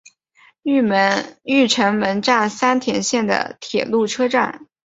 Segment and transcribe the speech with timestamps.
[0.63, 4.65] 御成门站三田线的铁路车站。